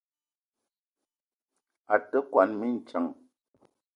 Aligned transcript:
A 1.93 1.95
te 2.09 2.17
kwuan 2.29 2.49
mintsang. 2.59 3.09